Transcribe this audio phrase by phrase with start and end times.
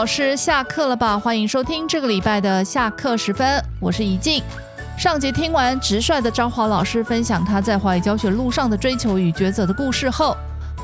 [0.00, 1.18] 老师下课了吧？
[1.18, 4.42] 欢迎收听这个礼拜的下课时分，我是怡静。
[4.96, 10.34] 上节听完直率的昭华老师分享他在华语教学路上的追求与抉择的故事后，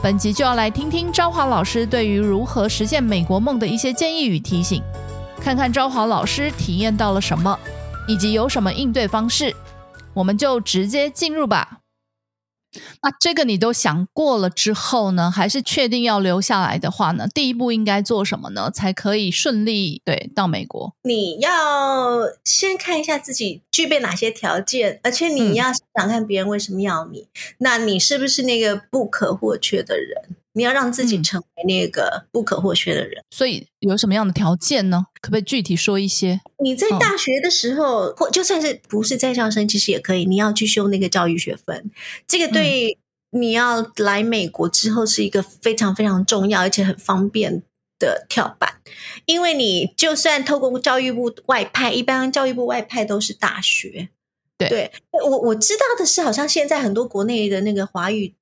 [0.03, 4.83] 本集就要来听听昭华老师对于如何实现美国梦的一些建议与提醒，
[5.41, 7.59] 看看昭华老师体验到了什么，
[8.07, 9.57] 以及有什么应对方式。
[10.13, 11.79] 我们就直接进入吧。
[13.03, 15.31] 那这个你都想过了之后呢？
[15.31, 17.27] 还是确定要留下来的话呢？
[17.35, 18.71] 第一步应该做什么呢？
[18.71, 20.95] 才可以顺利对到美国？
[21.03, 21.51] 你要
[22.45, 27.29] 先看一下自己具备哪些条件，而且你要想看别人为什么要你。
[27.59, 30.37] 那你是不是那个不可或缺的人？
[30.57, 33.23] 你要让自己成为那个不可或缺的人。
[33.31, 35.07] 所以有什么样的条件呢？
[35.21, 36.41] 可不可以具体说一些？
[36.65, 40.25] 你在大学的时候，或就算是不是在校生，其实也可以。
[40.25, 41.91] 你要去修那个教育学分，
[42.27, 42.97] 这个对
[43.33, 47.63] 你要来美国之后是一个非常非常重要而且很方便
[47.99, 48.81] 的跳板。
[49.27, 54.09] 因为你就算透过教育部外派，一般教育部外派都是大学。
[54.57, 58.35] 对，我我知道的是，好像现在很多国内的那个华语。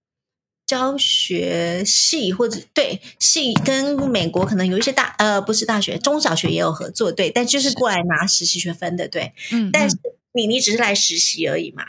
[0.75, 9.97] 教学系或者对系跟美国可能有一些大呃不是大学中小学也有合作对，但就是过来拿实习学分的对，嗯，但是
[10.33, 11.85] 你你只是来实习而已嘛，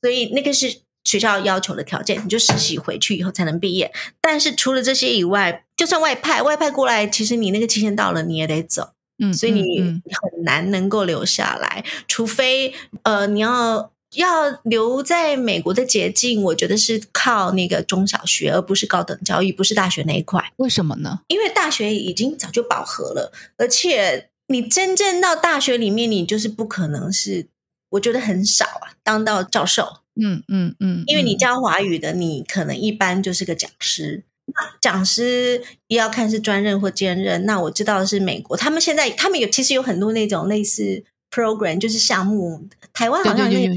[0.00, 3.92] 所以那个是学校要求的条件，你就实习回去以后才能毕业。
[4.22, 13.90] 但是除了这些以外，就算外派外派过来，其实你那个期限到了你也得走，嗯，所以你很难能够留下来，除非呃你要。
[14.14, 20.42] 要留在美国的捷径，我觉得是靠那个中小学，而不是高等教育，不是大学那一块。
[20.56, 21.20] 为什么呢？
[21.28, 27.46] 因为大学已经早就饱和了，而且你真正到大学里面，你就是不可能是，
[27.90, 30.00] 我觉得很少啊，当到教授。
[30.20, 34.22] 嗯嗯嗯，因为你教华语的，你可能一般就是个讲师。
[34.46, 37.44] 那讲师也要看是专任或兼任。
[37.46, 42.68] 那我知道的是美国，他们现在他们有其实有很多那种类似 program，就是项目。
[42.92, 43.74] 台湾好像那个。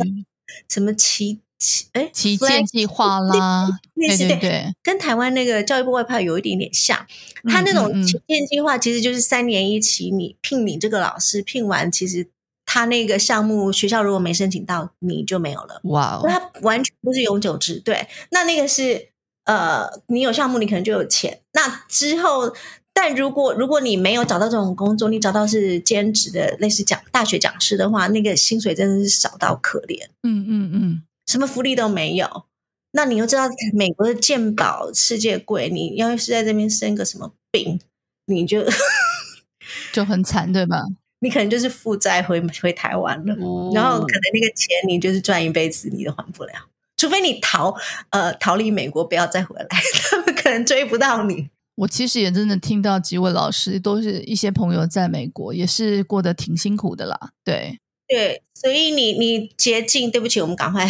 [0.69, 7.05] 什么旗旗哎旗舰计划啦，对对对，跟台湾那个教育部外派有一点点像。
[7.45, 12.27] 他那种旗舰计划其实就是三年一期，你聘你这个老师聘完，其实
[12.65, 15.81] 他那个项目学校如果没申请到，你就没有了。
[15.85, 17.79] 哇，哦他完全不是永久制。
[17.79, 19.09] 对，那那个是
[19.45, 21.41] 呃，你有项目，你可能就有钱。
[21.53, 22.55] 那之后。
[22.99, 30.03] 但如果如果你没有找到这种工作，你找到是兼职的，类似讲大学讲师的话，那个薪水真的是少到可怜。
[30.23, 32.45] 嗯嗯嗯，什么福利都没有。
[32.93, 37.79] 那你又知道美国的健保世界贵，你要是在这边生个什么病，
[38.25, 38.65] 你就
[39.93, 40.81] 就很惨，对吧？
[41.21, 43.35] 你可能就是负债回回台湾了，
[43.75, 46.53] 然后可能那个钱你就是赚一辈子，你都还不了，
[46.97, 47.75] 除非你逃
[48.09, 49.67] 呃逃离美国，不要再回来，
[50.09, 51.47] 他们可能追不到你。
[51.77, 57.17] 我其实也真的听到几位老师，都是一些朋友在美国，也是过得挺辛苦的啦。
[57.43, 57.77] 对
[58.07, 60.87] 对，所以你你捷径，对不起，我们赶快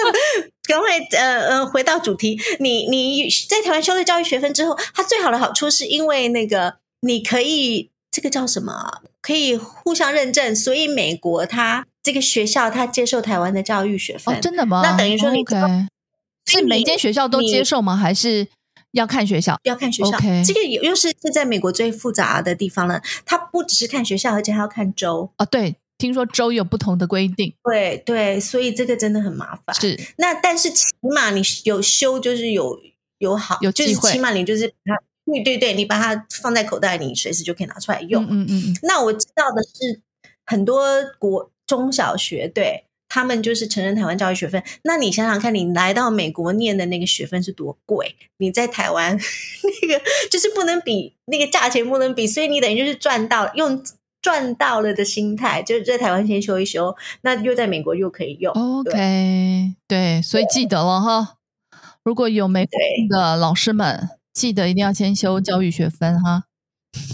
[0.66, 2.40] 赶快呃呃回到主题。
[2.58, 9.02] 你你在台湾修了教育学分之后，它最好的好处是因为那个你可以这个叫什么？
[9.20, 14.80] 可以互相认证，所以美国它这个学校它接受台湾的教育学分，真的吗？
[14.82, 15.44] 那等于说你
[16.46, 17.94] 是每间学校都接受吗？
[17.94, 18.48] 还是？
[18.94, 20.18] 要看学校，要看学校。
[20.44, 23.02] 这个又是现在美国最复杂的地方了。
[23.26, 25.44] 它不只是看学校，而且还要看州啊。
[25.46, 27.52] 对，听说州有不同的规定。
[27.64, 29.74] 对对，所以这个真的很麻烦。
[29.74, 32.80] 是那，但是起码你有修，就是有
[33.18, 38.24] 有好，有就是起码你就是把它，对对对，你把它放在口袋里，随时就可以拿出来用。
[38.24, 38.76] 嗯嗯嗯。
[38.82, 40.00] 那我知道的是，
[40.46, 40.86] 很多
[41.18, 42.83] 国中小学对。
[43.14, 48.16] 他们就是承认台湾教育学分，那你想想看，你来到美国念的那个学分是多贵？
[48.38, 49.12] 你在台湾
[49.80, 53.80] 那个就是不能比，那个价钱不能比，所以你等于就是赚到用
[54.20, 58.52] 赚到了的心态，就是在台湾先修一修，那又在美国又可以用。
[58.52, 61.36] OK，对，所以记得了哈，
[62.02, 66.46] 如果有美国的老师们，记得一定要先修教育学分哈。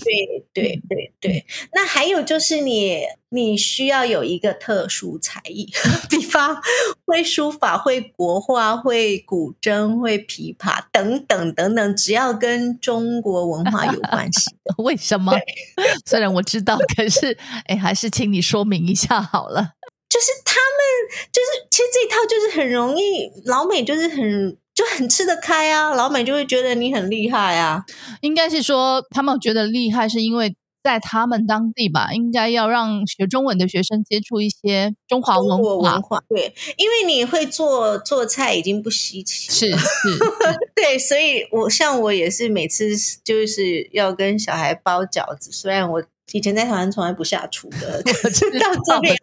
[0.05, 5.69] 对对对对，那还有就是你你需要有一个特殊才艺，
[6.09, 6.61] 比方
[7.05, 14.51] 会书法、会国画、会古筝、会琵琶等等等等，只要跟中国文化有关系。
[14.79, 15.33] 为什么？
[16.07, 17.37] 虽然我知道，可是
[17.67, 19.73] 哎，还是请你说明一下好了。
[20.09, 24.57] 就是他们，就是其实这一套就是很容易，老美就是很。
[24.75, 27.85] 就很吃得开啊，老美就会觉得你很厉害啊。
[28.23, 35.63] 应该是说他们觉得厉害，是因为在他们当地吧，应该要让学中文的学生接触一些中华文
[36.01, 36.23] 化。
[36.29, 40.19] 对，因为你会做做菜已经不稀奇，是是，
[40.75, 46.03] 对，所以我像我也是每次就是要跟小孩包饺子，虽然我
[46.33, 49.15] 以前在台湾从来不下厨的， 到这边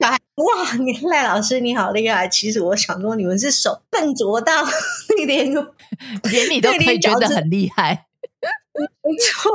[0.00, 2.26] 小孩哇，你赖老师你好厉害！
[2.28, 4.64] 其实我想说，你们是手笨拙到
[5.26, 8.06] 连连你都可以觉得很厉害。
[9.04, 9.50] 没错，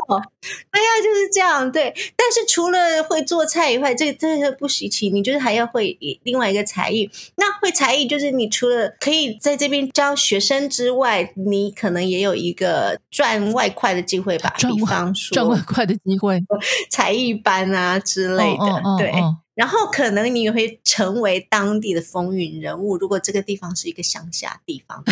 [0.71, 1.71] 对呀，就是这样。
[1.71, 5.09] 对，但是除了会做菜以外，这这个不稀奇。
[5.09, 7.09] 你就是还要会另外一个才艺。
[7.37, 14.53] 那会才艺就是你除了可以在这边教学生之外，你可能也有一个赚外快的机会吧？
[14.59, 16.39] 比方说赚外快的机会，
[16.91, 18.83] 才艺班啊之类的。
[18.99, 19.11] 对，
[19.55, 22.97] 然后可能你也会成为当地的风云人物。
[22.97, 25.03] 如果这个地方是一个乡下地方。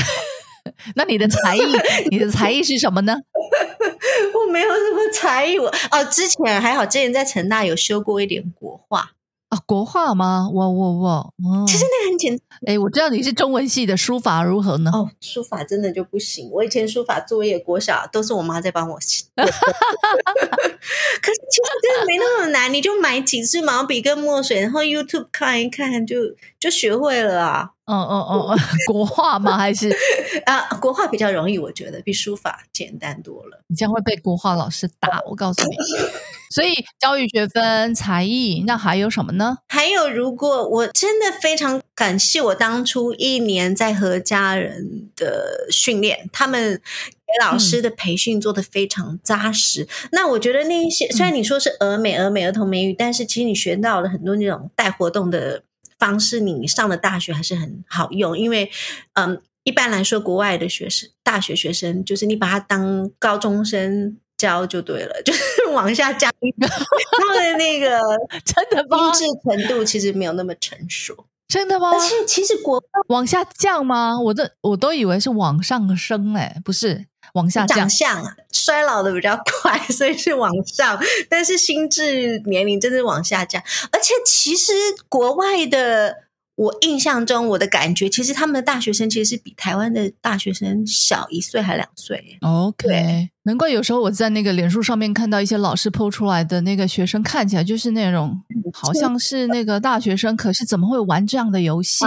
[0.96, 1.62] 那你的才艺，
[2.10, 3.16] 你的才艺是什么呢？
[4.34, 9.12] 我没有什么才艺，我哦，之前还好，之前在成大有修过一点国画
[9.50, 9.60] 啊。
[9.66, 10.50] 国画吗？
[10.54, 11.32] 哇哇哇！
[11.68, 12.46] 其实那个很简单。
[12.68, 14.92] 哎，我知道你是中文系的，书法如何呢？
[14.94, 16.50] 哦，书法真的就不行。
[16.52, 19.26] 我以前书法作业，国小都是我妈在帮我写。
[19.36, 19.52] 可是
[21.50, 26.18] 其实真的没那么难，你就买几支毛笔跟墨水，然后 YouTube 看一看，就
[26.60, 27.72] 就学会了啊。
[27.88, 28.58] 哦哦哦，
[28.92, 29.58] 国画吗？
[29.60, 29.90] 还是
[30.46, 33.60] 啊，国画比较容易，我觉得比书法简单多了。
[33.68, 35.76] 你将会被国画老师打，我告诉你。
[36.50, 39.58] 所以教育学分、才艺，那还有什么呢？
[39.68, 49.88] 还有，如果我真的非常感谢我当初一年在和家人的训练，他们给老师的培训做的非常扎实。
[50.12, 55.62] 那我觉得那一些，虽然你说是俄美、俄美儿童美语，但是其实你学到了很多那种带活动的。
[56.00, 58.70] 方式你上的大学还是很好用，因为
[59.14, 65.42] 嗯，一般来说国外的学生、大学学生，就是你把他当高中生教就对了， 就是
[65.74, 66.32] 往下降，
[67.18, 68.00] 他们的那个
[68.46, 71.92] 真的精致程度其实没有那么成熟，真的吗？
[71.92, 74.20] 而且其实国往下降吗？
[74.20, 77.06] 我都我都以为是往上升，哎，不是。
[77.36, 81.00] 往下长相啊，衰老的比较快， 所以是往上，
[81.30, 83.62] 但是心智年龄真的往下降。
[83.92, 84.74] 而且其实
[85.08, 86.16] 国外的，
[86.56, 92.38] 我印象中我的感觉，其实他们的大学生其实是比台湾的大学生小一岁还两岁。
[92.42, 98.42] OK，难怪有时候我在那个脸书上面看到一些老师 PO 出来的那个学生，看起来就是那种
[98.74, 102.04] 好像是那个大学生，可是怎么会玩这样的游戏？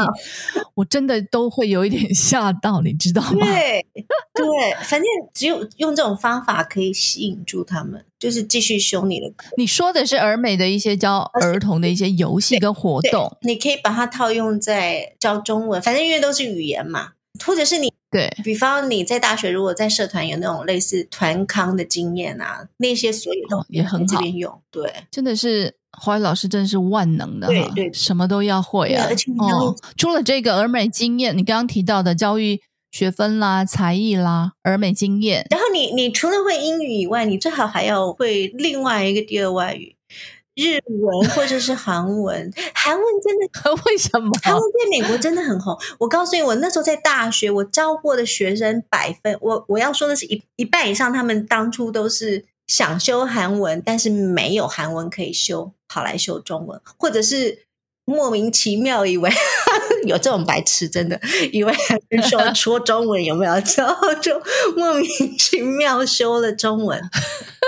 [0.75, 3.47] 我真的都会有一点 吓到，你知道吗？
[3.47, 3.87] 对
[4.35, 9.33] 对，反正只有用这种方法可以吸引住他们，就是继续修你的。
[9.57, 17.11] 你说的是儿美的一些教儿童的一些游戏跟活动，你可以把它套用在教中文，反正因为都是语言嘛，
[17.45, 24.61] 或者是你对比方你在大学如果在社团有那种类似团康的经验啊，那些所有都也很好用。
[24.71, 25.75] 对，真的是。
[26.01, 29.09] 华语老师真的是万能的，对对，什么都要会啊！
[29.39, 32.61] 哦，除了这个儿美经验，你刚刚提到的教育
[32.93, 39.97] 学分啦、才艺啦、儿美经验，然后你你除了会英语以外，你最好还要会另外一个第二外语，
[40.59, 42.53] 日文或者是韩文。
[42.75, 44.31] 韩文真的为什么？
[44.43, 45.75] 韩文在美国真的很红。
[45.99, 52.45] 我告诉你，我那时候在大学，我教过的学生百分，我我要说的是一一半以上，他们当初都是。
[52.69, 57.63] 想修韩文，但是没有韩文可以修，跑来修中文，或者是
[58.05, 59.31] 莫名其妙以为
[60.05, 61.19] 有这种白痴，真的
[61.51, 61.73] 以为
[62.29, 64.39] 说 说中文有没有，然后就
[64.77, 67.03] 莫名其妙修了中文。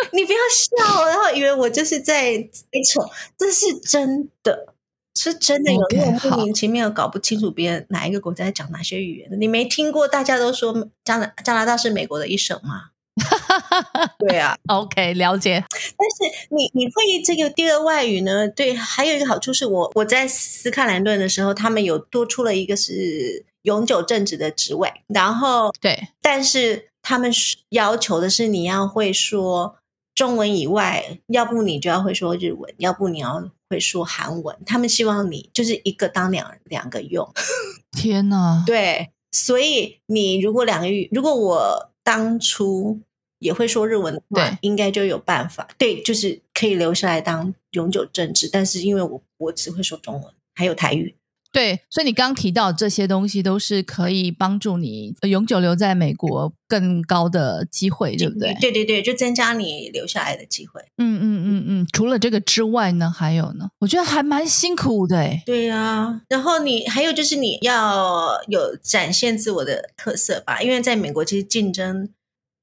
[0.13, 2.33] 你不要笑，然后以为我就是在
[2.71, 4.75] 没错，这是真的，
[5.15, 9.37] 是真的有那种莫名其妙搞不清楚别人哪一个国家在讲哪些语言的。
[9.37, 12.91] 你没听过大家都说加拿加拿大是美国的一省吗？
[14.19, 15.63] 对啊，OK，了解。
[15.71, 18.49] 但是你你会这个第二外语呢？
[18.49, 24.91] 对，还有一个好处是我我在斯克兰顿的时候，他们有多出了一个是永久正职的职位。
[25.09, 27.31] 然后对，但是他们
[27.71, 29.77] 要求的是你要会说
[30.21, 34.55] 中文以外，要不你就要会说日文，要不你要会说韩文。
[34.67, 37.27] 他们希望你就是一个当两两个用。
[37.97, 38.63] 天哪！
[38.67, 43.01] 对，所以你如果两个语，如果我当初。
[43.39, 45.67] 也会说日文的话，应该就有办法。
[45.79, 48.51] 对，就是可以留下来当永久政治。
[48.53, 50.25] 但是因为我我只会说中文，
[50.55, 51.17] 还有台语。
[51.53, 58.57] 对，所以你刚刚提到这些东西，都是可以帮助你永久留在美国更高的机会，对不对？
[58.61, 60.81] 对对对，就增加你留下来的机会。
[60.99, 61.87] 嗯嗯嗯嗯。
[61.93, 63.71] 除了这个之外呢，还有呢？
[63.81, 65.43] 我觉得还蛮辛苦的哎。
[65.45, 72.09] 对呀，然后你还有就是你要有展现自我的特色吧，因为在美国其实竞争。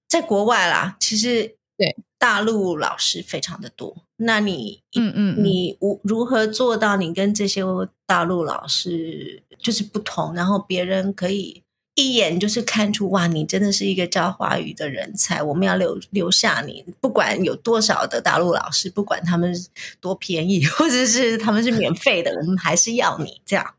[0.10, 4.06] 在国外啦，其实对大陆老师非常的多。
[4.18, 7.62] 那你，嗯嗯，你如如何做到你跟这些
[8.06, 11.64] 大陆老师就是不同，然后别人可以
[11.96, 19.54] 一眼就是看出哇，你真的是一个教华语的人才，我们要留留下你，不管有多少的大陆老师，不管他们
[20.00, 23.76] 多便宜， 或者是他们是免费的，我们还是要你这样。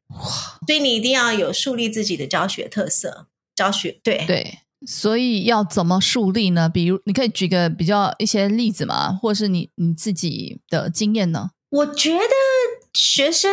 [0.67, 3.27] 所以你一定要有树立自己的教学特色，
[3.57, 4.59] 教学对对。
[4.87, 6.69] 所以要怎么树立呢？
[6.69, 11.51] 比如你可以举个比较一些例子嘛，或者是你你自己的经验呢？
[11.71, 12.21] 我觉得
[12.95, 13.51] 学生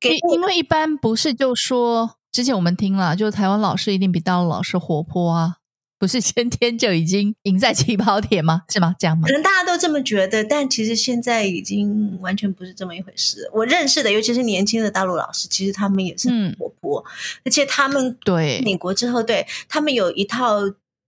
[0.00, 2.16] 给，因为一般不是就说。
[2.30, 5.56] 之前我们听了，就台湾老师一定比大陆老师活泼啊，
[5.98, 8.62] 不是先天就已经赢在起跑点吗？
[8.68, 8.94] 是吗？
[8.98, 9.26] 这样吗？
[9.26, 13.50] 可能大家都这么觉得，但其实现在已经完全不是这么一回事。
[13.52, 17.04] 我认识的，尤其是年轻的大陆老师，其实他们也是很活泼，
[17.44, 20.60] 而且他们对美国之后，对他们有一套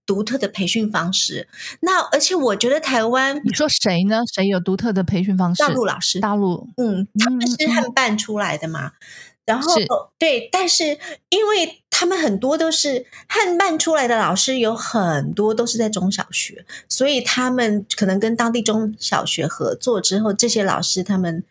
[0.05, 1.47] 独特的培训方式。
[1.79, 4.21] 那而且我觉得台湾，你说谁呢？
[4.33, 5.63] 谁有独特的培训方式？
[5.63, 8.91] 大陆老师，大陆，嗯，他们是汉办出来的嘛。
[9.51, 9.75] 然后
[10.17, 21.43] 对，但是因为他们很多都是汉办出来的老师，有很多都是在中小学，所以他们可能跟当地中小学合作之后，这些老师他们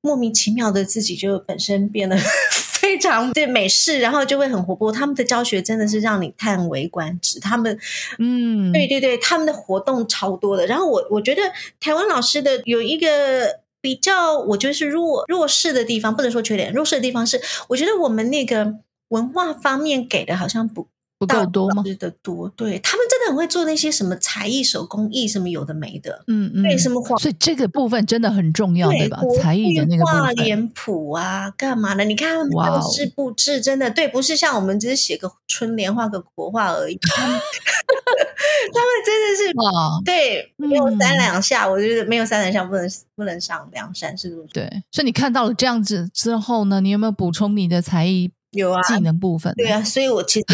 [0.00, 2.16] 莫名其妙的自己就本身变得
[2.80, 4.92] 非常对美式，然后就会很活泼。
[4.92, 7.40] 他们的教学真的是让你叹为观止。
[7.40, 7.76] 他们
[8.18, 10.64] 嗯，对对对，他们的活动超多的。
[10.66, 11.42] 然后我我觉得
[11.80, 13.58] 台湾老师的有一个。
[13.80, 16.72] 比较，我觉得是弱弱势的地方，不能说缺点。
[16.72, 18.74] 弱势的地方是，我觉得我们那个
[19.08, 20.88] 文化方面给的好像不。
[21.20, 21.84] 不够多吗？
[21.98, 29.20] 的多，对他们真的很会做那些什么才艺、手工艺，什么有的没的，嗯嗯，对什么画，所以这个部分真的很重要，对吧？
[29.38, 32.06] 才艺的那个画脸谱啊，干嘛的？
[32.06, 36.98] 你看他们布置布置，真的对，不是像我们只是写个春联、画个国画而已。
[37.12, 37.38] 他们
[39.04, 44.48] 真的是哇，对，没有三两下，我觉得没有三两下不能不能上梁山，是不是？
[44.54, 48.32] 对，所以你看到了这样子之后呢，你有没有补充你的才艺？
[48.52, 50.46] 有啊，技能部分对啊，所以我其实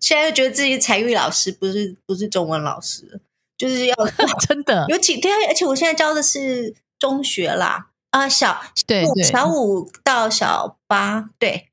[0.00, 3.20] 现在就觉得自己才艺老师不是不是中文老师，
[3.56, 3.94] 就是要
[4.46, 11.68] 真的，尤其对啊，而且我现在教的是中学啦啊，小对对小五到小八对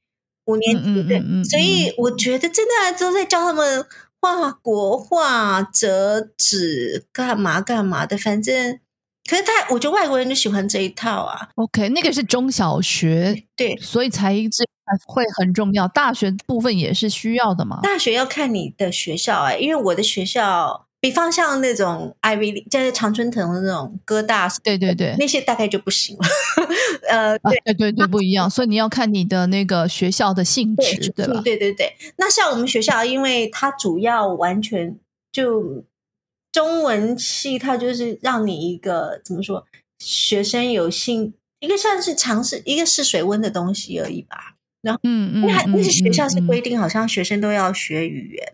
[0.45, 3.85] 五年级对，所以我觉得真的都在教他们
[4.21, 8.79] 画国画、折纸干嘛干嘛的，反正。
[9.29, 11.47] 可是他，我觉得外国人就喜欢这一套啊。
[11.53, 14.65] OK，那个是中小学，对，所以才这
[15.05, 15.87] 会很重要。
[15.87, 17.79] 大学部分也是需要的嘛。
[17.83, 26.27] 大学要看你的学校哎，因为我的学校，比方像那种 Ivy，在常春藤的那种哥大，对对对，那些大概就不行了。
[27.07, 28.49] 呃，对对对对，不一样。
[28.49, 31.39] 所以你要看你的那个学校的性质，对吧？
[31.45, 31.95] 对对对。
[32.17, 34.97] 那像我们学校，因为它主要完全
[35.31, 35.85] 就。
[36.51, 39.65] 中文系它就是让你一个怎么说，
[39.99, 44.55] 学生有兴一个算是尝试一个试水温的东西而已吧。
[44.81, 48.53] 然后，嗯嗯，因为那些学校是规定，好像学生都要学语言，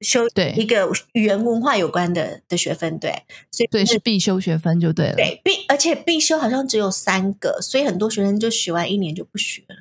[0.00, 5.16] 修对一个语言文化有关的的学分，对，所以对是必修学分就对了。
[5.16, 9.76] 对必而且必修好像只有三个，所以很多学生就学完一年就不学了。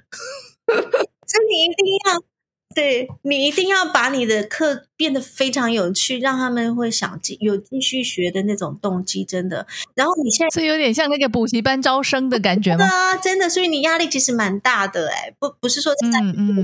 [0.68, 2.35] 所以你一定要。
[2.76, 9.66] 对你一定要把你的课变得非常有趣，让他们会想继有继续学的那种动机，真的。
[9.96, 12.86] 然后你现在所以有点像那个补习班招生的感觉吗？
[12.86, 16.20] 啊，真的，所以你压力其实蛮大的，哎，不不是说在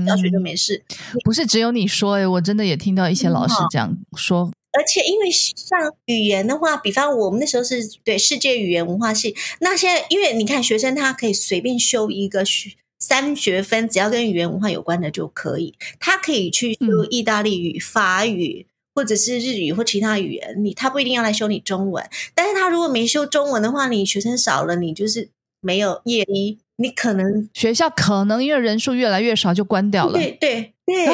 [0.06, 0.84] 教学就没事，
[1.24, 4.52] 不是只有你说，哎，我真的也听到一些老师这样说。
[4.74, 12.72] 而且因为像语言的话，比方我们那时候是对世界语言文化系，那现在因为你看学生他可以随便修一个学。
[13.02, 22.08] 三学分只要跟语言文化有关的就可以，他可以去修意大利语、法语或者是日语或其他语言，你他不一定要来修你中文。
[22.32, 25.28] 但是他如果没修中文的话，你学生少了，你就是
[25.60, 30.12] 没有业一，你可能学校可能因为人数越来越少就关掉了。
[30.12, 31.08] 对对对。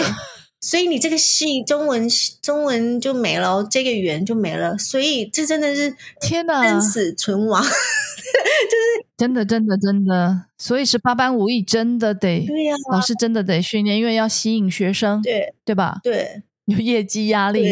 [0.61, 2.09] 所以你这个戏中文
[2.43, 10.47] 中文就没了，这个语言就没了，所以这真的是天哪，生死存亡， 就是真的真的真的。
[10.59, 16.01] 所以十八般武艺真的得对呀，老师真的得训练，因为要吸引学生，对对吧？
[16.03, 17.65] 对，有业绩压力，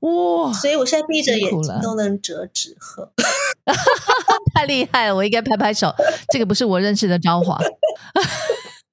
[0.00, 0.50] 哇！
[0.54, 3.12] 所以我现在闭着眼睛都能折纸鹤，
[4.54, 5.14] 太厉害了！
[5.14, 5.94] 我应该拍拍手，
[6.32, 7.60] 这个不是我认识的昭华。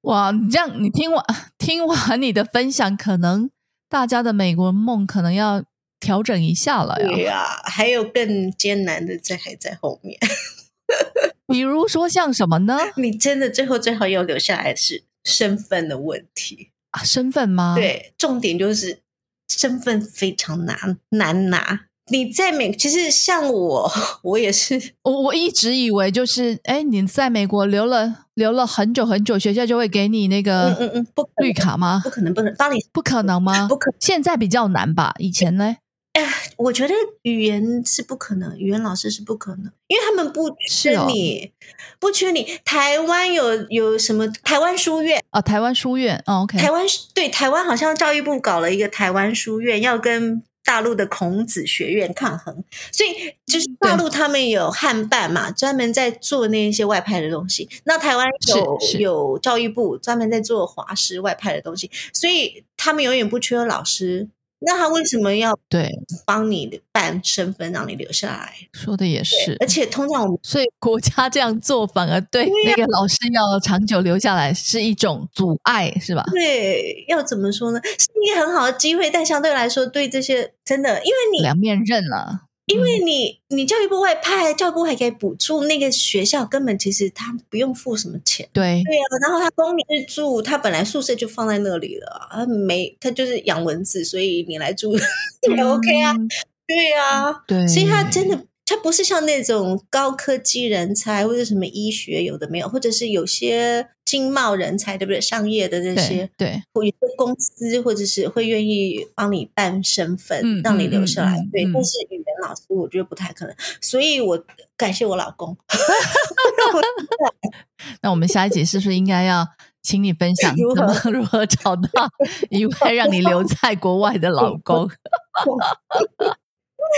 [0.01, 1.23] 哇，你这样，你听完
[1.57, 3.49] 听完你的分享，可能
[3.89, 5.63] 大家的美国梦可能要
[5.99, 7.07] 调整一下了呀。
[7.07, 10.17] 对呀，还有更艰难的在还在后面。
[11.47, 12.77] 比如说像什么呢？
[12.97, 17.03] 你真的最后最后要留下来是身份的问题啊？
[17.03, 17.75] 身份吗？
[17.75, 18.99] 对，重点就是
[19.47, 21.88] 身份非常难难拿。
[22.11, 23.91] 你在美，其实像我，
[24.23, 32.09] 我也是，我我一直以为就是，哎，你在美国留了留了很久很久，学校就会给你那嗯个嗯嗯，不绿卡吗不？
[32.09, 33.67] 可能，不可能帮你，不可能吗？
[33.67, 33.93] 不可。
[33.99, 35.13] 现在比较难吧？
[35.19, 35.77] 以前呢？
[36.13, 36.25] 哎
[36.57, 41.51] 我觉得语言是不可能，语言老师是不可能，因为他们不缺你，
[41.99, 42.57] 不缺你。
[42.65, 45.23] 台湾有有什么台湾书院？
[45.29, 57.67] 啊，台湾书院，哦，OK，台湾对台湾好像教育部搞了一个台湾书院，要跟大陆的孔子学院抗衡，所以就是大陆他们有汉办嘛，专门在做那些外派的东西。
[57.85, 64.29] 那台湾有有教育部专门在做华师外派的东西，所以他们永远不缺老师。
[64.61, 65.89] 那他为什么要对，
[66.25, 68.53] 帮你办身份，让你留下来？
[68.73, 69.67] 说的也是而。
[69.67, 76.25] 且通常我们所以国家这样做，反而对那个老师要长久留下来是一种阻碍，是吧？
[76.31, 77.79] 对要怎么说呢？
[77.83, 82.48] 是一个很好的机会，但相对来说，对这些真的，因为你两面刃了。
[82.69, 88.47] 因为你你教育部外派，教育部还可以补助，那个学校根本其实他不用付什么钱。
[88.53, 94.95] 对，对啊，然后他公民日住，他本来宿舍就放在那里了，他没他就是养蚊子，所以你来住
[95.49, 96.13] 也 OK 啊。
[96.13, 96.27] 嗯
[96.69, 105.19] 对啊，对，所以他真的，他不是像那种高科技人才或者什么医学有的没有，或者是有些经贸人才，对不对？
[105.19, 111.31] 商业的这些对，有些公司或者是会愿意帮你办身份，嗯让你留下来。
[111.51, 114.45] 对，嗯嗯嗯但是语言老师我觉得不太可能，所以我
[114.77, 115.57] 感谢我老公。
[118.01, 119.47] 那我们下一集是不是应该要
[119.81, 122.07] 请你分享 如怎何么 如何找到
[122.51, 124.88] 一位让你留在国外的老公？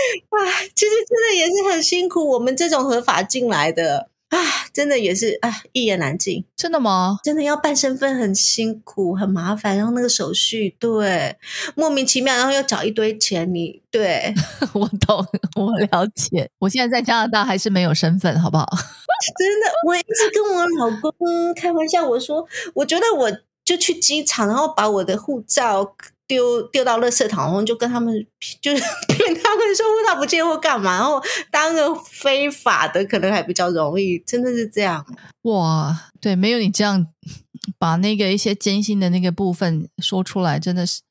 [0.30, 0.38] 啊，
[0.74, 4.38] 其实真的也是很辛苦，我们这种合法进来的啊，
[4.72, 6.44] 真的也是啊，一言难尽。
[6.56, 7.18] 真的吗？
[7.22, 11.36] 真的要办身份很辛苦，很麻烦，然后那个手续对
[11.74, 14.32] 莫名其妙，然后要找一堆钱，你对
[14.72, 16.48] 我懂，我了解。
[16.60, 18.66] 我现在在加拿大还是没有身份，好不好？
[19.38, 23.30] 真的，我一直跟我老公开玩笑，我说我觉得我
[23.64, 25.94] 就去机场，然后把我的护照
[26.32, 28.14] 丢丢到垃圾桶，然后就跟他们
[28.62, 35.04] 就是骗他们说护照不见或干嘛，然后当个非法的可能还比较容易，真的是这样。
[35.42, 37.06] 哇，对，没有你这样
[37.78, 41.02] 把那个一些艰辛的那个部分说出来，真的是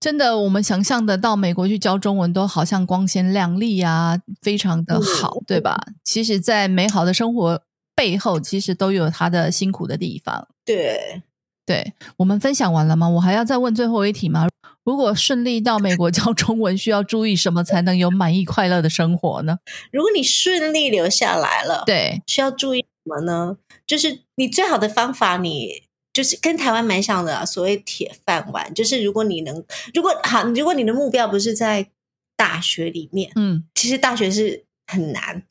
[0.00, 0.38] 真的。
[0.38, 5.78] 我们想象的到美国去教中文，都好像光鲜亮丽啊，非常的好，嗯对吧？
[6.02, 7.62] 其实，在美好的生活
[7.94, 10.48] 背后，其实都有它的辛苦的地方。
[10.64, 11.22] 对，
[11.66, 13.08] 对我们分享完了吗？
[13.08, 14.48] 我还要再问最后一题吗？
[14.84, 19.58] 如果顺利到美国教中文，需要注意什么才能有满意快乐的生活呢？
[19.92, 23.56] 如果你顺利留下来了，对，需要注意什么呢？
[23.86, 28.72] 就是你最好的方法，你就是跟台湾蛮像的、啊，所谓铁饭碗。
[28.72, 29.64] 就是如果你能，
[29.94, 31.90] 如果好，如果你的目标不是在
[32.36, 35.42] 大学里面，嗯，其实大学是很难，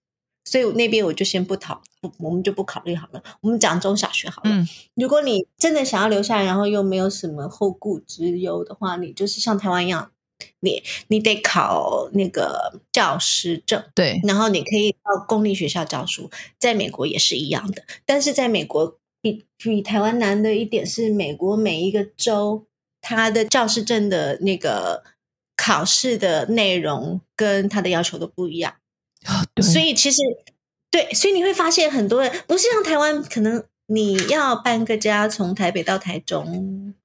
[0.44, 3.24] 所以那边我就先不讨，不，我们就不考虑好了。
[3.42, 4.52] 我们讲中小学好了。
[4.52, 10.12] 嗯如果你真的想要留下来，然后又没有什么后顾之忧的话，你就是像台湾一样，
[10.60, 13.84] 你你得考那个教师证。
[13.96, 17.84] 对，然后你可以到公立学校教书，在美国也是一样的。
[18.06, 22.66] 但是在美国比比台湾难的一点是，美国每一个州
[23.02, 25.04] 它的教师证的那个
[25.56, 28.76] 考试的内容跟它的要求都不一样，
[29.62, 30.22] 所以其实
[30.92, 36.96] 对，所以你会发现很多人不是像台湾，可能你要搬个家从台北到台中。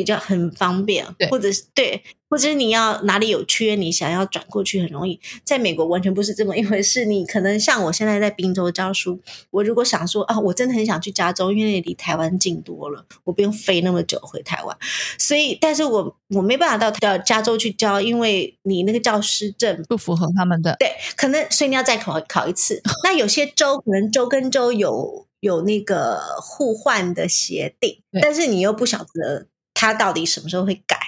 [0.00, 5.20] 比较很方便，或者是对，或者是你要哪里有缺，你想要转过去很容易。
[5.44, 7.04] 在美国完全不是这么一回事。
[7.10, 14.74] 你可能像我现在在宾州教书，我如果想说啊，我真的很想去加州，因为离台湾近多了，我不用飞那么久回台湾。
[15.18, 20.74] 所以，但是我我没办法到到加州去教，因为你那个教师证不符合他们的。
[20.78, 22.80] 对，可能所以你要再考考一次。
[23.04, 29.46] 那有些州可能州跟州有有那个互换的协定，但是你又不晓得
[29.80, 30.98] 它到底什么时候会改。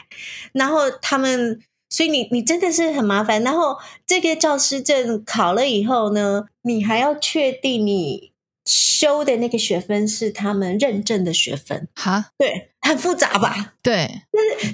[0.53, 3.43] 然后他们，所以你你真的是很麻烦。
[3.43, 8.33] 然后这个教师证考了以后呢，你还要确定你
[8.65, 13.75] 修的那个学分是他们认证的学分，哈，对，很复杂吧？
[13.83, 14.23] 对，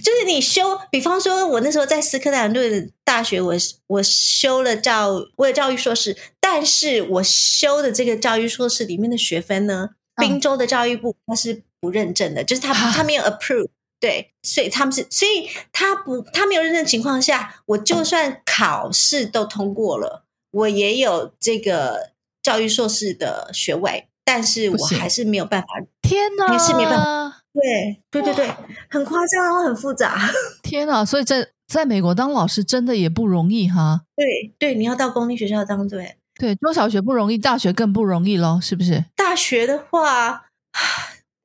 [0.02, 3.54] 就是你修，比方说，我那时候在斯科兰顿大学，我
[3.87, 13.68] 我修了教，我有教育硕士，但是我修的这个教育硕士里面的学分呢，嗯宾州的教育部它是不认证的，就是他啊他没有 approve。
[14.00, 25.68] 对，所以他们是，所以他不，他没有认证情况下，我就算考试都通过了，我也有这个教育硕士的学位，但是我还是没有办法。
[26.00, 28.48] 天哪，还是没办对，对对对，
[28.88, 30.30] 很夸张，然后很复杂。
[30.62, 31.04] 天哪！
[31.04, 34.02] 所以在在美国当老师真的也不容易哈。
[34.14, 36.16] 对对，你要到公立学校当对。
[36.38, 39.04] 对，中小学不容易，大学更不容易咯，是不是？
[39.16, 40.46] 大学的话，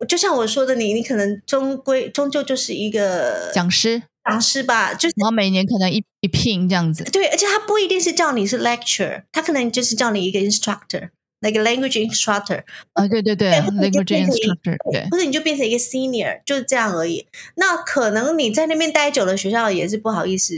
[0.06, 7.04] 就像我说的，你你可能终归终究就是一个讲师，讲师吧，就是然后每年可能一一聘这样子。
[7.06, 11.10] 对，而且他不一定是叫你是 lecturer，他可能就是叫你一个 instructor。
[11.40, 12.64] 那个 language instructor
[12.94, 17.28] 啊，对对对，language instructor，对，或者你就变成一个 senior，就是这样而已。
[17.56, 20.56] 那可能你在那边待久了，学校也是不好意思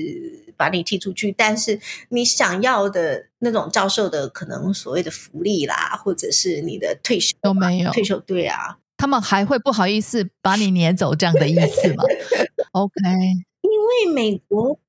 [0.56, 1.32] 把你踢出去。
[1.36, 1.80] 但是
[2.10, 12.04] 你想要的那种教授的可能所谓的福利啦，或者是你的退休都没有退休，对啊，他们还会不好意思把你撵走这样的意思吗？
[12.72, 12.94] OK，
[13.62, 14.80] 因为美国。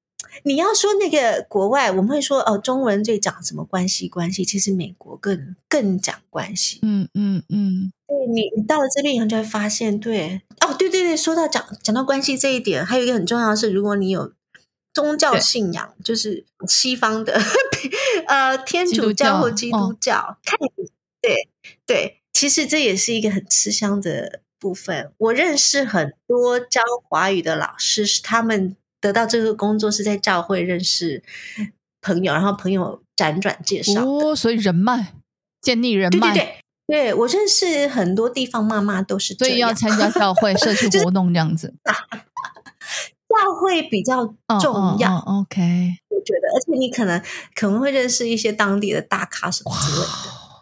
[0.42, 4.44] 你要说那个国外，我们会说哦，中文最讲什么关系关系？
[4.44, 6.78] 其实美国更更讲关系。
[6.82, 14.34] 嗯嗯嗯，对你你到了这边以后就会发现，对哦，对对对，说到讲讲到关系这一点，还有一个很重要的是，如果你有
[14.92, 17.40] 宗教信仰，就是西方的
[18.28, 20.90] 呃天主教或基督教，看你
[21.22, 21.48] 对
[21.86, 25.10] 对，其实这也是一个很吃香的部分。
[25.16, 28.76] 我认识很多教华语的老师，是他们。
[28.98, 31.22] 得到这个工作是在教会认识
[32.00, 35.12] 朋友，然后朋友辗转介绍哦，所以人脉
[35.60, 44.26] 建立人脉，对对对，对我认识很多地方妈妈都是，所以要参加教会 社区活动这样子， 教会比较
[44.60, 45.18] 重要。
[45.18, 47.22] OK，我觉得，而且你可能
[47.54, 50.12] 可能会认识一些当地的大咖什么之类的。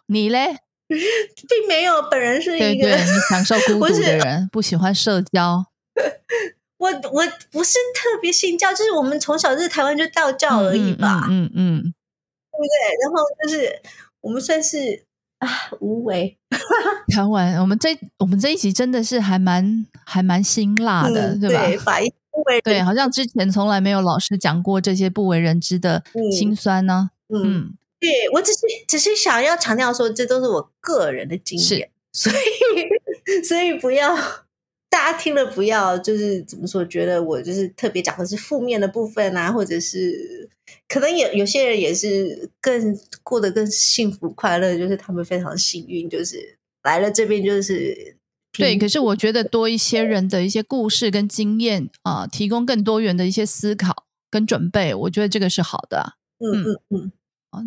[0.08, 0.58] 你嘞，
[1.48, 5.66] 并没有，本人是一个你享受孤 独的人，不喜欢社交。
[6.78, 12.74] 我我不是特别信教，就是我们从小在台湾就道教而已吧，嗯嗯，对不对？
[13.02, 13.80] 然后就是
[14.20, 15.04] 我们算是
[15.38, 15.48] 啊
[15.80, 16.36] 无为。
[17.08, 21.62] 台湾，我们这我们这一集真的是还蛮还蛮辛辣的，对吧？
[22.30, 26.02] 不为对，好像之前从来没有老师讲过这些不为人知的
[26.36, 27.10] 辛酸呢。
[27.32, 34.16] 嗯，对我只是只是想要强调说，这都是我个人的经验，所以 所以不要。
[34.90, 36.84] 大家听了不要，就是怎么说？
[36.84, 40.48] 觉得我就是特别讲的是负面的部分啊，或者是
[40.86, 48.16] 可能有有些人也是更过得更幸福快乐，就是他们非常幸运，就是来了这边就是
[48.56, 48.78] 对。
[48.78, 56.14] 可是我觉得多一些人的一些故事跟经验啊，提供更多元的一些思考跟准备，我觉得这个是好的。
[56.38, 57.12] 嗯嗯嗯。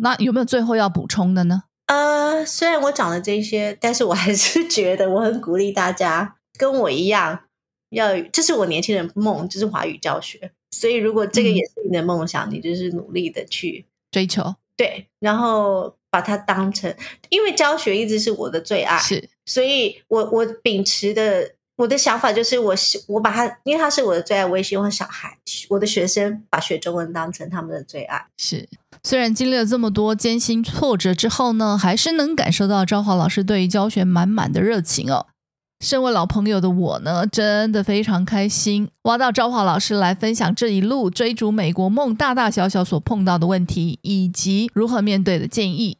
[0.00, 1.64] 那有没有最后要补充的呢？
[1.86, 6.36] 呃，虽然我讲了这些，但是我还是觉得我很鼓励大家。
[6.58, 7.44] 跟我一样，
[7.90, 10.50] 要这是我年轻人梦，就是华语教学。
[10.72, 16.92] 所以，如果这个也是你的梦想，你就是努力的去追求，对，然后把它当成，
[17.28, 22.74] 因为教学一直是我的最爱，是，所以我我秉持的我的想法就是，我
[23.06, 28.26] 我把它，因为它是我的最爱，我也希望小孩，我的学生把学中文当成他们的最爱。
[28.36, 28.68] 是，
[29.02, 35.26] 虽然经历了这么多艰辛挫折之后呢，还是能感受到昭华老师对于教学满满的热情哦。
[35.80, 45.96] 身为老朋友的我呢，真的非常开心，挖到昭华老师来分享这一路追逐美国梦大大小小所碰到的问题，以及如何面对的建议。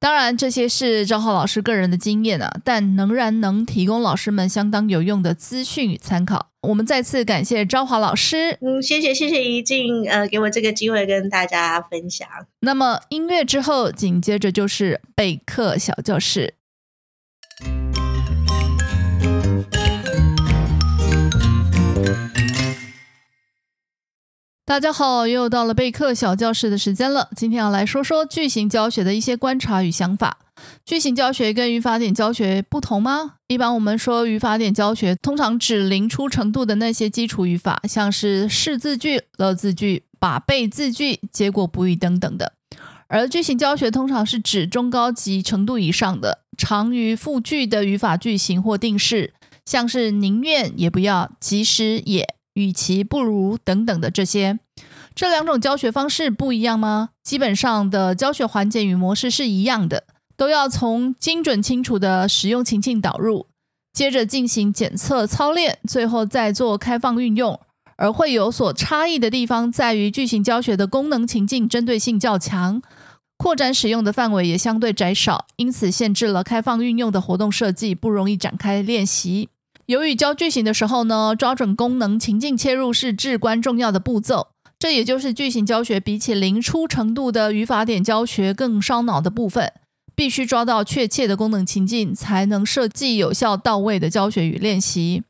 [0.00, 6.50] 当然，这些是昭华老师个人的经验啊，但仍然能提供老师们相当有用的资讯与参考。
[6.60, 8.58] 我们再次感谢昭华老师。
[8.60, 12.28] 嗯，谢谢谢谢怡静，呃，给我这个机会跟大家分享。
[12.60, 16.54] 那么音乐之后，紧接着就是备课小教室。
[24.68, 27.30] 大家好，又到了备课小教室的时间了。
[27.34, 30.36] 今天要来说说句型教学的一些观察与想法。
[30.84, 33.36] 句型教学跟语法点教学不同吗？
[33.46, 42.52] 一般我们说语法点教学，通常指零初程度的那些基础语法，像是是字句、了字句、把背字句、结果补语等等的。
[43.06, 49.32] 而句型教学通常是指中高级程度以上的长于复句的语法句型或定式，
[49.64, 52.34] 像是宁愿也不要，即使也。
[52.58, 54.58] 与其不如等等的这些，
[55.14, 57.10] 这两种教学方式不一样吗？
[57.22, 60.02] 基本上的教学环节与模式是一样的，
[60.36, 63.46] 都要从精准清楚的使用情境导入，
[63.92, 67.60] 接着进行检测操练，最后再做开放运用。
[67.96, 72.80] 而会有所差异的地方在于，句型教学的功能情境针对性较强，
[73.36, 79.48] 扩展使用的范围也相对窄少，因此限制了开放运用的活动设计，不容易展开练习。
[79.88, 84.48] 由于教句型的时候呢，抓准功能情境切入是至关重要的步骤，
[84.78, 89.72] 这也就是句型教学比起零初程度的语法点教学更烧脑的部分。
[90.14, 95.22] 必须抓到确切的功能情境，才能设计有效到位的教学与练习。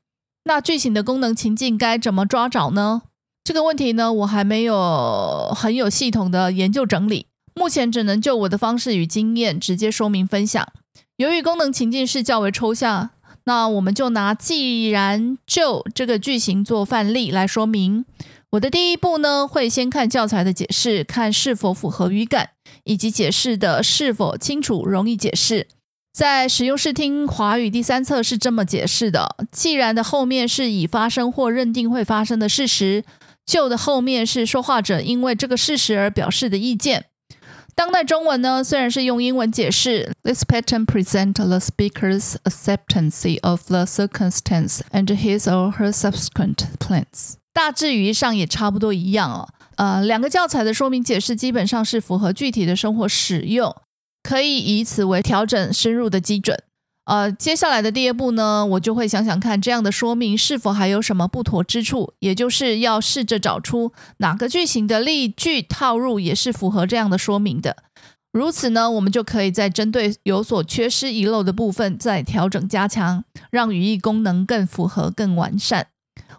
[0.44, 3.02] 那句型的功能情境该怎么抓找呢？
[3.44, 10.66] 这个问题呢，我还没有很有系统的研究整理，目前只能就我的方式与经验直接说明分享。
[11.16, 13.10] 由于功能情境是较为抽象，
[13.48, 18.04] 那我们就拿既然就这个句型做范例来说明。
[18.50, 22.50] 我的第一步呢，会先看教材的解释，看是否符合语感，
[22.84, 25.66] 以及解释的是否清楚、容易解释。
[26.12, 33.02] 在实用视听华语第三册是这么解释的：既然的后面是已发生或认定会发生的事实，
[33.46, 37.06] 就的后面是说话者因为这个事实而表示的意见。
[37.78, 47.34] 当代中文呢，虽然是用英文解释，This pattern present the speaker's acceptancy of the circumstance and his or her subsequent plans。
[47.52, 49.48] 大致语义上也差不多一样哦。
[49.76, 53.72] 呃，两个教材的说明解释基本上是符合具体的生活使用，
[54.24, 56.60] 可以以此为调整深入的基准。
[57.08, 67.76] 呃，接下来的第二步呢，我就会想想看这样的说明是否还有什么不妥之处，也就是要试着找出哪个句型的例句套入也是符合这样的说明的。
[68.30, 75.86] 如此呢，我们就可以在针对有所缺失遗漏的部分再调整加强，让语义功能更符合、更完善。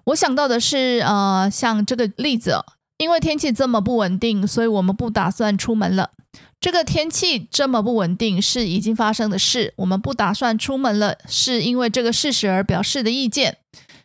[0.05, 2.63] 我想到的是，呃，像这个例子，
[2.99, 6.12] 因为天气这么不稳定，所以我们不打算出门了。
[6.59, 13.57] 这个天气这么不稳定是已经发生的事，我们不打算出门了，是因为这个事实而表示的意见，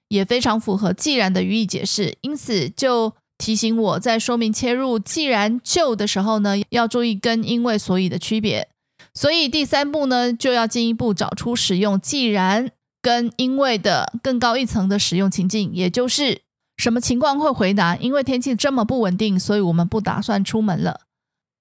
[0.08, 2.16] 也非常符合既然的语义解释。
[2.22, 8.68] 因此，就提醒我在说明切入既然就的时候呢，要注意跟因为所以的区别。
[9.12, 12.70] 所以第三步呢，就要进一步找出使用既然。
[13.04, 16.40] 跟因为的更高一层的使用情境，也就是
[16.76, 17.96] 什么情况会回答？
[17.96, 21.00] 因为天气这么不稳定，所以我们不打算出门了。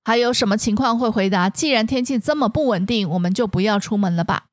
[0.03, 1.49] 还有什么情况会回答？
[1.49, 4.45] 既然天气这么不稳定，我们就不要出门了吧？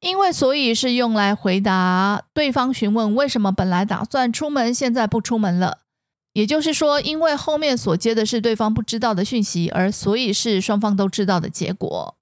[0.00, 5.78] 因为所以是用来回答对方询问为什么本来打算出门，现在不出门了。
[6.34, 12.17] 也就是说，因为后面所接的是对方不知道的讯息，而所以是双方都知道的结果。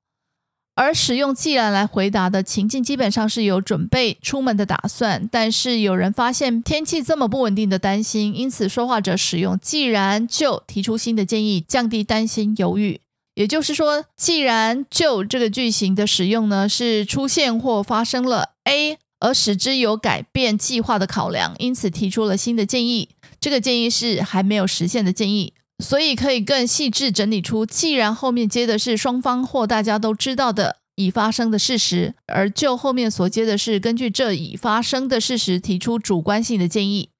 [0.77, 13.01] 而使用既然来回答的情境，基本上是有准备出门的打算，但是有人发现天气这么不稳定的担心，因此说话者使用既然就提出新的建议，降低担心犹豫。
[13.35, 23.09] 也就是说，既然就这个句型的使用呢，是出现或发生了 A，而使之有改变计划的考量，因此提出了新的建议。
[23.41, 25.55] 这个建议是还没有实现的建议。
[25.79, 37.11] 所以可以更细致整理出，既然后面接的是双方或大家都知道的已发生的事实，而就后面所接的是根据这已发生的事实提出主观性的建议，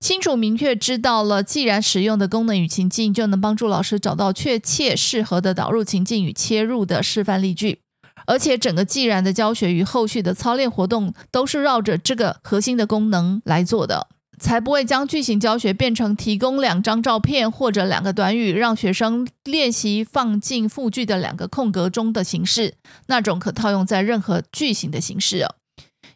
[0.00, 7.78] 清楚明确知道了既然使用的功能与情境，就能帮助老师找到确切适合的导入情境与切入的示范例句，
[8.26, 14.08] 而且整个既然的教学与后续的操练活动都是绕着这个核心的功能来做的。
[14.40, 22.74] 才不会将句型教学变成提供两张照片或者两个短语，让学生练习放进复句的两个空格中的形式，
[23.06, 25.54] 那种可套用在任何句型的形式哦。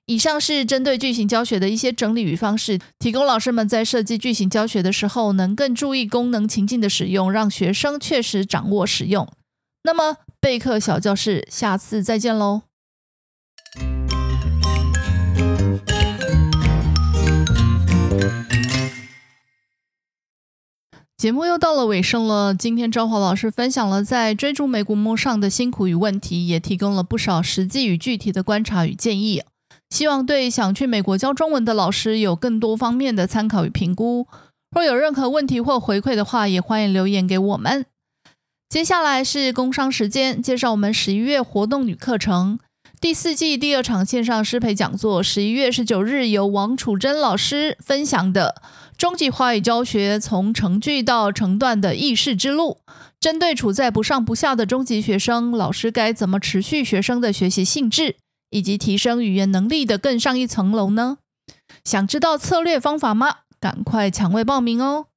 [0.06, 9.26] 以上是针对句型教学的一些整理与方式，提供老师们在设计句型教学的时候，能更注意功能情境的使用，让学生确实掌握使用。
[9.84, 12.62] 那么备课小教室，下次再见喽。
[21.24, 22.54] 节目又到了尾声了。
[22.54, 29.42] 今天赵华老师分享了在追逐美国梦上的辛苦与问题，也提供了不少实际与具体的观察与建议，
[29.88, 34.26] 希望对想去美国教中文的老师有更多方面的参考与评估。
[34.70, 37.86] 若有任何问题或回馈的话，也欢迎留言给我们。
[38.68, 42.58] 接下来是工商时间，介绍我们十一月活动与课程。
[43.00, 48.60] 第四季第二场线上师培讲座，十一月十九日由王楚珍老师分享的。
[49.04, 52.78] 中级华语教学从成句到成段的意识之路，
[53.20, 58.16] 针对处在不上不下的中级学生，老师该怎么持续学生的学习兴致，
[58.48, 61.18] 以及提升语言能力的更上一层楼呢？
[61.84, 63.40] 想知道策略方法吗？
[63.60, 65.08] 赶快抢位报名哦！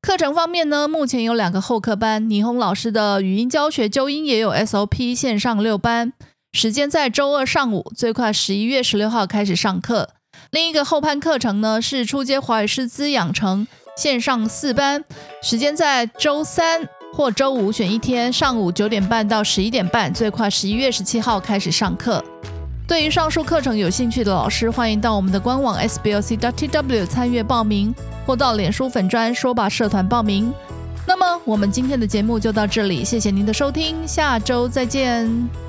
[0.00, 6.14] 课程方面呢，目前有两个后课班，倪虹老师的语音教学纠音也有 SOP 线上六班，
[6.52, 10.14] 时间在周二上午，最快十一月十六号开始上课。
[10.50, 15.04] 另一个后班课程呢是初阶华语师资养成线上四班，
[15.42, 22.24] 时间在周三或周五选一天，上午九点半到十一点半，最快十一月十七号开始上课。
[22.86, 30.50] 对于上述课程有兴趣的老师，欢迎到我们的官网 sblc.tw 参阅报名，或到脸书粉专说吧社团报名。
[31.06, 35.67] 那么我们今天的节目就到这里，谢谢您的收听，下周再见。